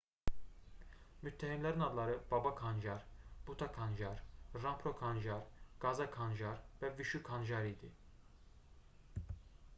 müttəhimlərin 1.25 1.83
adları 1.87 2.15
baba 2.31 2.51
kanjar 2.61 3.03
bhutha 3.51 3.67
kanjar 3.77 4.25
rampro 4.65 4.95
kanjar 5.05 5.45
gaza 5.85 6.09
kanjar 6.19 6.65
və 6.83 6.93
vishu 7.03 7.25
kanjar 7.31 7.73
idi 7.77 7.93